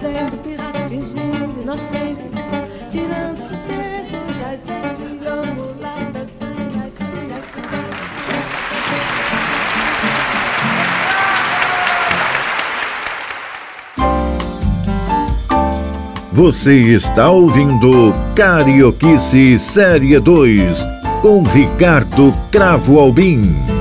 fazendo 0.03 0.37
pirraça, 0.43 0.89
fingindo 0.89 1.61
inocente, 1.61 2.29
tirando 2.91 3.37
sossego 3.37 4.17
da 4.41 4.49
gente. 4.57 4.83
Assanhadinha 6.23 6.91
que 6.91 7.61
passa 7.61 7.93
Você 16.33 16.73
está 16.73 17.29
ouvindo 17.29 18.13
Carioquice 18.35 19.57
Série 19.57 20.19
2 20.19 20.85
com 21.21 21.43
Ricardo 21.43 22.33
Cravo 22.51 22.99
Albim. 22.99 23.72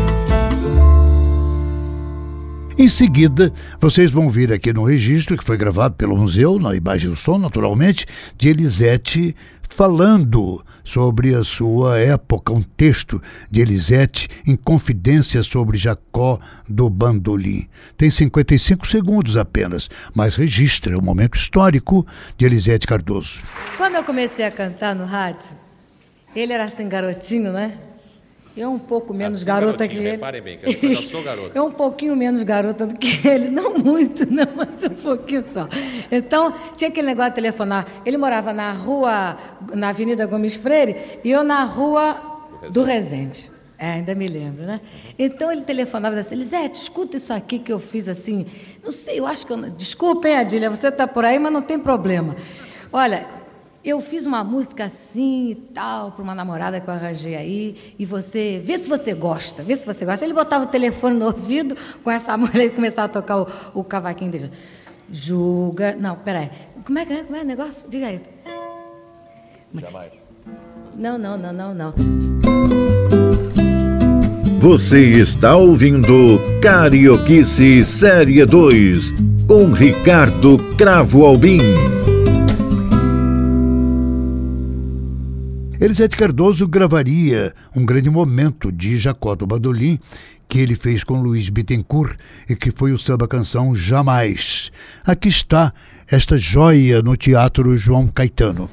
Em 2.79 2.89
seguida, 2.89 3.53
vocês 3.79 4.11
vão 4.11 4.31
vir 4.31 4.51
aqui 4.51 4.73
no 4.73 4.85
registro 4.85 5.37
que 5.37 5.45
foi 5.45 5.59
gravado 5.59 5.95
pelo 5.95 6.17
museu, 6.17 6.59
na 6.59 6.75
imagem 6.75 7.11
do 7.11 7.17
som, 7.17 7.37
naturalmente, 7.37 8.07
de 8.37 8.49
Elisete 8.49 9.37
falando 9.69 10.65
sobre 10.83 11.35
a 11.35 11.45
sua 11.45 11.99
época, 11.99 12.53
um 12.53 12.63
texto 12.63 13.23
de 13.51 13.61
Elisete 13.61 14.29
em 14.47 14.57
confidência 14.57 15.43
sobre 15.43 15.77
Jacó 15.77 16.39
do 16.69 16.89
Bandolim. 16.89 17.69
Tem 17.97 18.09
55 18.09 18.87
segundos 18.89 19.37
apenas, 19.37 19.89
mas 20.15 20.35
registra 20.37 20.99
o 20.99 21.05
momento 21.05 21.37
histórico 21.37 22.07
de 22.39 22.47
Elisete 22.47 22.87
Cardoso. 22.87 23.41
Quando 23.77 23.97
eu 23.97 24.05
comecei 24.05 24.47
a 24.47 24.51
cantar 24.51 24.95
no 24.95 25.05
rádio, 25.05 25.51
ele 26.35 26.53
era 26.53 26.65
assim 26.65 26.89
garotinho, 26.89 27.53
né? 27.53 27.79
Eu 28.57 28.71
um 28.71 28.79
pouco 28.79 29.15
menos 29.15 29.37
Assim, 29.37 29.47
garota 29.47 29.89
que 29.89 29.97
ele. 29.97 30.11
reparem 30.11 30.43
bem, 30.43 30.59
que 30.59 30.67
eu 30.67 30.95
já 30.95 31.01
sou 31.01 31.23
garota. 31.25 31.59
Eu 31.59 31.65
um 31.65 31.73
pouquinho 31.73 32.15
menos 32.15 32.43
garota 32.43 32.87
do 32.87 32.95
que 32.99 33.27
ele, 33.27 33.49
não 33.49 33.79
muito, 33.79 34.31
não, 34.31 34.47
mas 34.55 34.83
um 34.83 34.91
pouquinho 34.91 35.43
só. 35.43 35.69
Então, 36.11 36.55
tinha 36.77 36.89
aquele 36.89 37.07
negócio 37.07 37.31
de 37.31 37.37
telefonar. 37.37 37.87
Ele 38.05 38.19
morava 38.19 38.53
na 38.53 38.71
rua, 38.73 39.37
na 39.73 39.89
Avenida 39.89 40.27
Gomes 40.27 40.55
Freire, 40.55 41.21
e 41.25 41.31
eu 41.31 41.43
na 41.43 41.65
rua 41.65 42.21
do 42.71 42.83
Resende. 42.83 43.51
É, 43.79 43.95
ainda 43.95 44.15
me 44.15 44.29
lembro, 44.29 44.65
né? 44.65 44.81
Então 45.19 45.51
ele 45.51 45.63
telefonava 45.63 46.15
e 46.15 46.19
assim, 46.21 46.37
Lisete, 46.37 46.81
escuta 46.81 47.17
isso 47.17 47.33
aqui 47.33 47.59
que 47.59 47.73
eu 47.73 47.81
fiz 47.81 48.09
assim. 48.09 48.47
Não 48.85 48.93
sei, 48.93 49.19
eu 49.19 49.27
acho 49.27 49.45
que 49.45 49.53
eu. 49.53 49.57
Desculpa, 49.71 50.29
hein, 50.29 50.37
Adília, 50.37 50.71
você 50.71 50.87
está 50.87 51.09
por 51.09 51.25
aí, 51.25 51.37
mas 51.37 51.53
não 51.53 51.63
tem 51.63 51.81
problema. 51.81 52.37
Olha, 52.93 53.27
eu 53.85 54.01
fiz 54.01 54.27
uma 54.27 54.45
música 54.45 54.85
assim 54.85 55.51
e 55.51 55.55
tal, 55.55 56.13
para 56.13 56.23
uma 56.23 56.35
namorada 56.35 56.81
que 56.81 56.89
eu 56.89 56.95
arranjei 56.95 57.35
aí, 57.35 57.95
e 57.99 58.05
você, 58.05 58.61
vê 58.65 58.79
se 58.79 58.89
você 58.89 59.13
gosta, 59.13 59.63
vê 59.63 59.75
se 59.75 59.85
você 59.85 60.05
gosta. 60.05 60.25
Ele 60.25 60.35
botava 60.35 60.65
o 60.65 60.69
telefone 60.69 61.17
no 61.17 61.27
ouvido 61.27 61.77
com 62.03 62.11
essa 62.11 62.37
mulher 62.39 62.67
e 62.67 62.71
começava 62.71 63.07
a 63.07 63.09
tocar 63.09 63.41
o, 63.41 63.47
o 63.75 63.85
cavaquinho 63.85 64.31
dele. 64.31 64.51
Julga. 65.11 65.97
Não, 65.97 66.17
peraí. 66.17 66.51
Como 66.85 66.99
é 66.99 67.05
que 67.05 67.13
é? 67.13 67.25
Como 67.25 67.37
é 67.37 67.43
o 67.43 67.45
negócio? 67.45 67.85
Diga 67.89 68.07
aí. 68.07 68.21
Jamais. 69.75 70.13
Não, 70.97 71.19
não, 71.19 71.37
não, 71.37 71.53
não, 71.53 71.75
não. 71.75 71.95
Você 74.61 75.01
está 75.01 75.57
ouvindo 75.57 76.39
Carioquice 76.63 77.85
Série 77.85 78.45
2 78.45 79.13
com 79.49 79.73
Ricardo 79.73 80.57
Cravo 80.77 81.25
Albim. 81.27 81.59
Elisete 85.83 86.17
Cardoso 86.17 86.69
gravaria 86.69 87.53
um 87.75 87.85
grande 87.85 88.09
momento 88.09 88.71
de 88.71 88.97
Jacó 89.01 89.35
do 89.35 89.45
Bandolim, 89.45 89.99
que 90.49 90.61
ele 90.61 90.77
fez 90.77 91.03
com 91.03 91.21
Luiz 91.21 91.49
Bittencourt 91.49 92.17
e 92.49 92.55
que 92.55 92.71
foi 92.71 92.93
o 92.93 92.99
samba-canção 93.01 93.75
Jamais. 93.75 94.71
Aqui 95.05 95.27
está 95.27 95.75
esta 96.09 96.37
joia 96.37 97.03
no 97.03 97.17
Teatro 97.17 97.77
João 97.77 98.07
Caetano. 98.07 98.71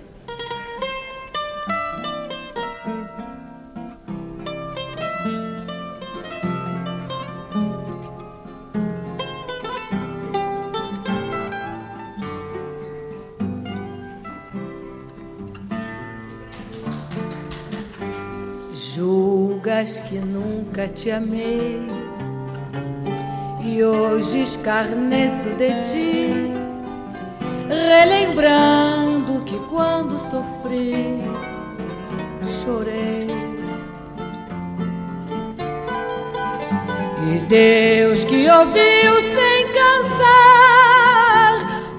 Julgas 19.80 20.00
que 20.02 20.20
nunca 20.20 20.88
te 20.90 21.10
amei 21.10 21.88
e 23.62 23.82
hoje 23.82 24.42
escarneço 24.42 25.48
de 25.58 25.70
ti, 25.84 26.52
relembrando 27.88 29.42
que 29.46 29.58
quando 29.70 30.20
sofri, 30.20 31.22
chorei. 32.62 33.30
E 37.32 37.40
Deus 37.48 38.26
que 38.26 38.50
ouviu 38.50 39.22
sem 39.22 39.68
cansar 39.72 41.14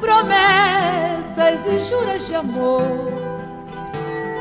promessas 0.01 1.67
e 1.67 1.81
juras 1.81 2.27
de 2.27 2.35
amor. 2.35 3.11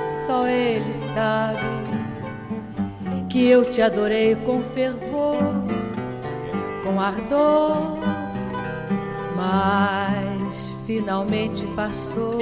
Só 0.10 0.46
ele 0.46 0.94
sabe 0.94 1.79
que 3.30 3.48
eu 3.48 3.64
te 3.64 3.80
adorei 3.80 4.36
com 4.36 4.60
fervor, 4.60 5.38
com 6.84 7.00
ardor, 7.00 8.00
mas 9.36 10.76
finalmente 10.88 11.66
passou. 11.76 12.40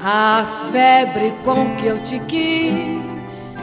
A 0.00 0.44
febre 0.72 1.32
com 1.44 1.76
que 1.76 1.86
eu 1.86 2.02
te 2.02 2.18
quis, 2.26 3.56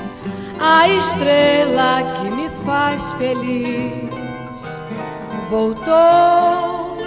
a 0.57 0.88
estrela 0.88 2.01
que 2.15 2.32
me 2.32 2.49
faz 2.63 3.03
feliz, 3.15 4.09
voltou. 5.49 6.97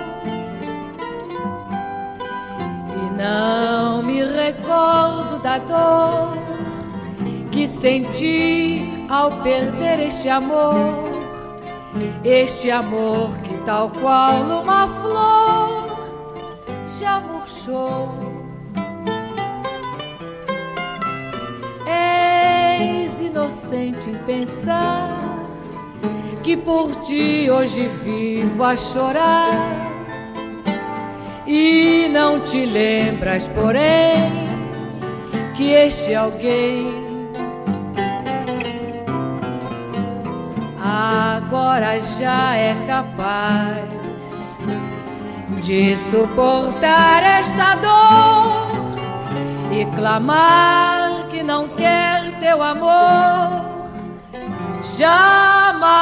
E 2.95 3.19
não 3.19 4.03
me 4.03 4.23
recordo 4.23 5.39
da 5.39 5.57
dor 5.57 6.42
que 7.53 7.67
senti 7.67 9.07
ao 9.11 9.31
perder 9.43 10.01
este 10.01 10.29
amor, 10.29 11.05
este 12.25 12.71
amor 12.71 13.29
que, 13.45 13.55
tal 13.59 13.91
qual 13.91 14.63
uma 14.63 14.89
flor, 14.89 15.99
já 16.99 17.21
murchou. 17.21 18.09
És 21.87 23.21
inocente 23.21 24.09
em 24.09 24.15
pensar 24.25 25.19
que 26.43 26.57
por 26.57 26.97
ti 27.03 27.51
hoje 27.51 27.87
vivo 28.03 28.65
a 28.65 28.75
chorar 28.77 29.93
e 31.47 32.09
não 32.11 32.41
te 32.41 32.65
lembras, 32.65 33.47
porém, 33.49 34.49
que 35.55 35.71
este 35.71 36.15
alguém 36.15 37.02
agora 41.13 42.01
já 42.19 42.57
é 42.57 42.75
capaz 42.87 43.79
de 45.63 45.95
suportar 45.97 47.23
esta 47.23 47.75
dor 47.77 48.73
e 49.71 49.85
clamar 49.95 51.29
que 51.29 51.43
não 51.43 51.69
quer 51.69 52.39
teu 52.41 52.63
amor 52.63 53.63
jamais. 54.97 55.93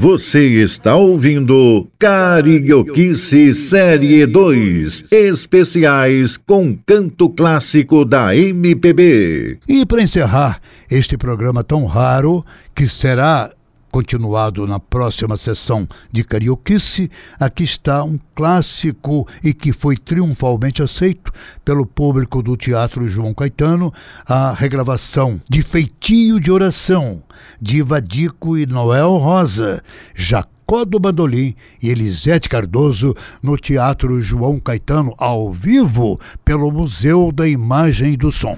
Você 0.00 0.62
está 0.62 0.96
ouvindo 0.96 1.86
Carioquice 1.98 3.52
Série 3.52 4.24
2, 4.24 5.04
especiais 5.12 6.38
com 6.38 6.74
canto 6.74 7.28
clássico 7.28 8.02
da 8.02 8.34
MPB. 8.34 9.58
E 9.68 9.84
para 9.84 10.00
encerrar 10.00 10.58
este 10.90 11.18
programa 11.18 11.62
tão 11.62 11.84
raro, 11.84 12.42
que 12.74 12.88
será 12.88 13.50
continuado 13.90 14.66
na 14.66 14.78
próxima 14.78 15.36
sessão 15.36 15.86
de 16.12 16.24
Carioquice, 16.24 17.10
aqui 17.38 17.64
está 17.64 18.02
um 18.04 18.18
clássico 18.34 19.26
e 19.42 19.52
que 19.52 19.72
foi 19.72 19.96
triunfalmente 19.96 20.82
aceito 20.82 21.32
pelo 21.64 21.84
público 21.84 22.42
do 22.42 22.56
Teatro 22.56 23.08
João 23.08 23.34
Caetano, 23.34 23.92
a 24.26 24.52
regravação 24.52 25.40
de 25.48 25.62
Feitio 25.62 26.40
de 26.40 26.50
Oração, 26.50 27.22
de 27.60 27.82
Vadico 27.82 28.56
e 28.56 28.66
Noel 28.66 29.16
Rosa, 29.16 29.82
Jacó 30.14 30.84
do 30.84 31.00
Bandolim 31.00 31.54
e 31.82 31.90
Elisete 31.90 32.48
Cardoso 32.48 33.14
no 33.42 33.56
Teatro 33.56 34.20
João 34.22 34.60
Caetano, 34.60 35.14
ao 35.18 35.52
vivo, 35.52 36.20
pelo 36.44 36.70
Museu 36.70 37.32
da 37.32 37.48
Imagem 37.48 38.12
e 38.12 38.16
do 38.16 38.30
Som. 38.30 38.56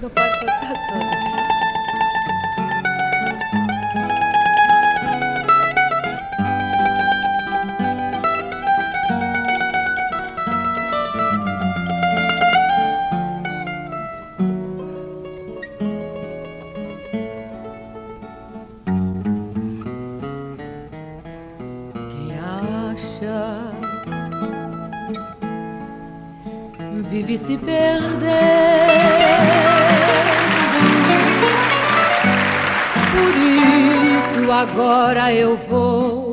Agora 34.93 35.33
eu 35.33 35.57
vou 35.57 36.31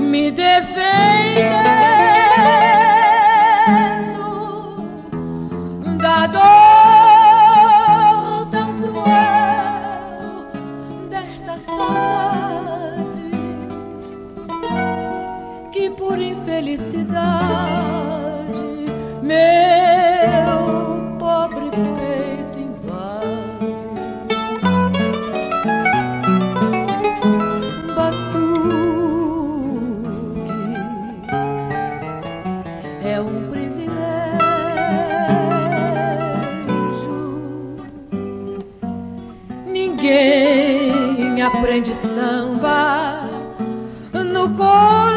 me 0.00 0.32
defendendo 0.32 0.58
da 6.00 6.26
dor 6.26 6.50
tão 8.50 8.80
cruel 8.80 10.48
desta 11.08 11.60
saudade 11.60 13.30
que 15.70 15.90
por 15.90 16.18
infelicidade 16.18 17.67
no 44.48 45.07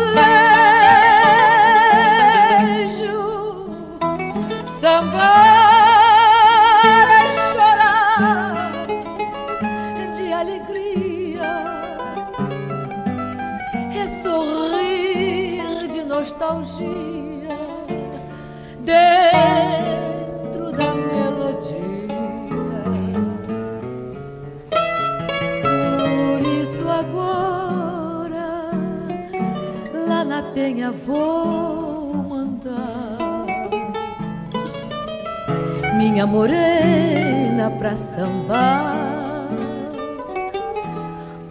minha 36.21 36.27
morena 36.27 37.71
pra 37.79 37.95
sambar 37.95 39.47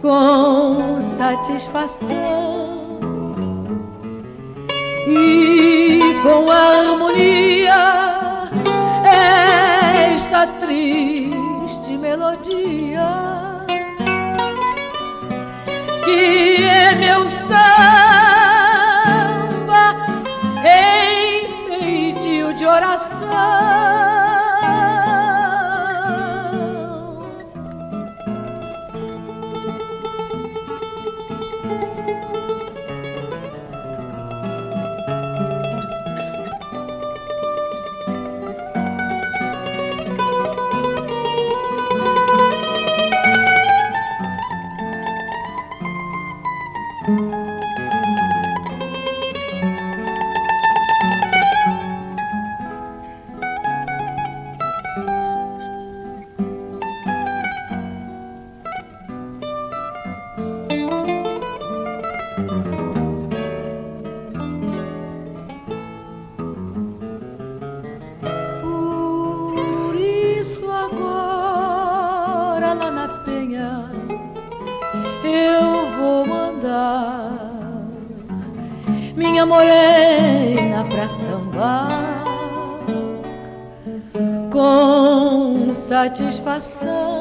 com 0.01 1.01
satisfação 1.01 2.99
e 5.07 5.99
com 6.23 6.49
harmonia 6.49 7.73
esta 9.03 10.47
triste 10.47 11.97
melodia 11.97 13.09
que 16.05 16.63
é 16.63 16.95
meu 16.95 17.27
samba 17.27 17.51
em 20.63 21.47
feitio 21.67 22.53
de 22.53 22.65
oração. 22.65 23.70
satisfação 86.09 87.20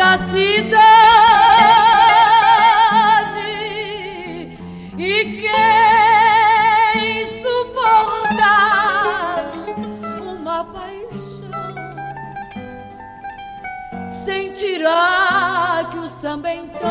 da 0.00 0.16
cidade. 0.16 0.80
E 4.96 5.24
quem 5.42 7.26
suportar 7.42 8.40
uma 10.22 10.64
paixão 10.64 11.74
sentirá 14.08 15.86
que 15.90 15.98
o 15.98 16.08
samba 16.08 16.50
então 16.54 16.89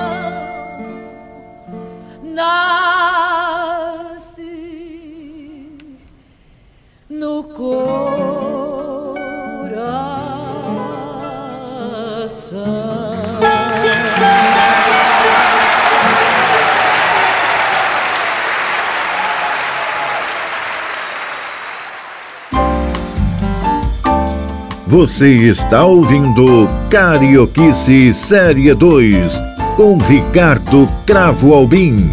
Você 24.89 25.27
está 25.27 25.85
ouvindo 25.85 26.67
Carioquice 26.89 28.11
Série 28.11 28.73
2 28.73 29.39
com 29.77 29.99
Ricardo 29.99 30.87
Cravo 31.05 31.53
Albim. 31.53 32.09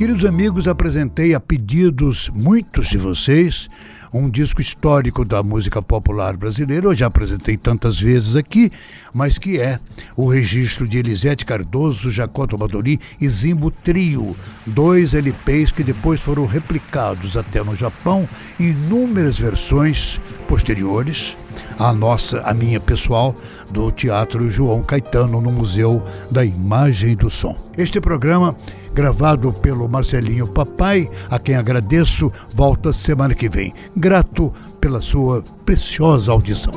Queridos 0.00 0.24
amigos, 0.24 0.66
apresentei 0.66 1.34
a 1.34 1.38
pedidos 1.38 2.30
muitos 2.34 2.88
de 2.88 2.96
vocês 2.96 3.68
um 4.10 4.30
disco 4.30 4.58
histórico 4.58 5.26
da 5.26 5.42
música 5.42 5.82
popular 5.82 6.38
brasileira. 6.38 6.86
Eu 6.86 6.94
já 6.94 7.06
apresentei 7.06 7.54
tantas 7.54 8.00
vezes 8.00 8.34
aqui, 8.34 8.70
mas 9.12 9.36
que 9.36 9.60
é 9.60 9.78
o 10.16 10.26
registro 10.26 10.88
de 10.88 10.96
Elisete 10.96 11.44
Cardoso, 11.44 12.10
Jacó 12.10 12.46
Tomadori 12.46 12.98
e 13.20 13.28
Zimbo 13.28 13.70
Trio, 13.70 14.34
dois 14.66 15.12
LPs 15.12 15.70
que 15.70 15.84
depois 15.84 16.18
foram 16.18 16.46
replicados 16.46 17.36
até 17.36 17.62
no 17.62 17.76
Japão 17.76 18.26
em 18.58 18.70
inúmeras 18.70 19.38
versões 19.38 20.18
posteriores. 20.48 21.36
A 21.80 21.94
nossa, 21.94 22.42
a 22.42 22.52
minha 22.52 22.78
pessoal, 22.78 23.34
do 23.70 23.90
Teatro 23.90 24.50
João 24.50 24.82
Caetano, 24.82 25.40
no 25.40 25.50
Museu 25.50 26.02
da 26.30 26.44
Imagem 26.44 27.12
e 27.12 27.16
do 27.16 27.30
Som. 27.30 27.56
Este 27.74 27.98
programa, 28.02 28.54
gravado 28.92 29.50
pelo 29.50 29.88
Marcelinho 29.88 30.46
Papai, 30.46 31.08
a 31.30 31.38
quem 31.38 31.56
agradeço, 31.56 32.30
volta 32.54 32.92
semana 32.92 33.34
que 33.34 33.48
vem. 33.48 33.72
Grato 33.96 34.52
pela 34.78 35.00
sua 35.00 35.42
preciosa 35.64 36.32
audição. 36.32 36.74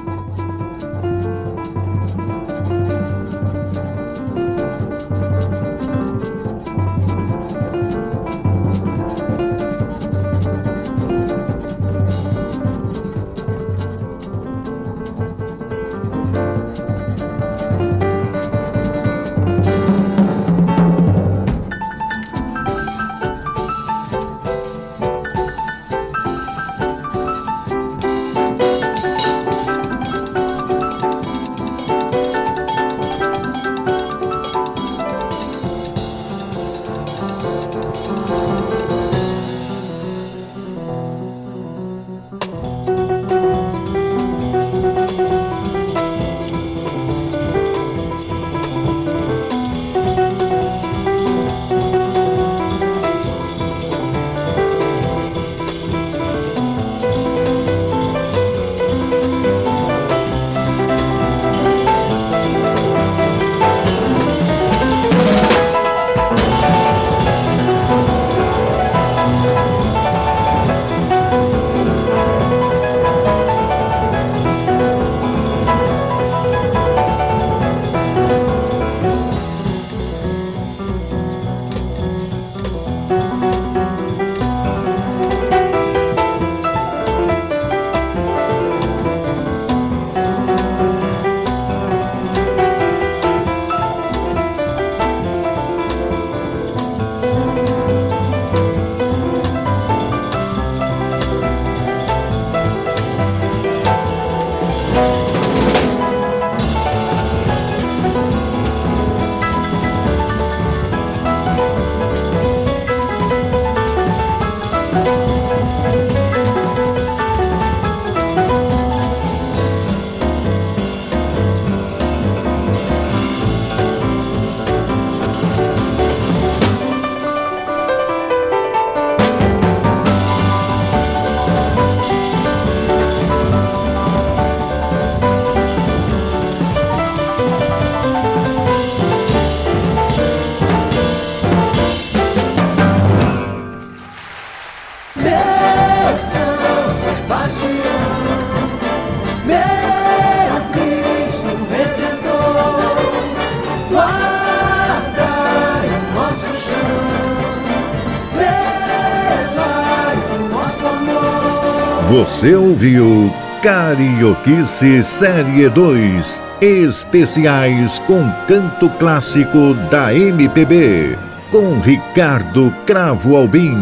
Você 162.54 162.58
ouviu 162.58 163.34
Carioquice 163.64 165.02
Série 165.02 165.68
2 165.70 166.44
Especiais 166.62 167.98
com 168.06 168.32
canto 168.48 168.92
clássico 168.92 169.74
da 169.90 170.14
MPB 170.14 171.18
com 171.50 171.80
Ricardo 171.80 172.72
Cravo 172.86 173.38
Albim. 173.38 173.76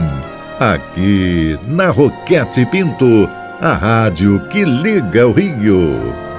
Aqui 0.57 1.59
na 1.67 1.89
Roquete 1.89 2.65
Pinto, 2.65 3.29
a 3.59 3.73
rádio 3.73 4.39
que 4.47 4.63
liga 4.63 5.27
o 5.27 5.33
Rio. 5.33 6.30